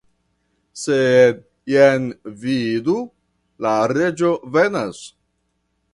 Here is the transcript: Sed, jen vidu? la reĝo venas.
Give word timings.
Sed, 0.83 1.43
jen 1.73 2.07
vidu? 2.45 2.95
la 3.67 3.77
reĝo 3.95 4.33
venas. 4.57 5.07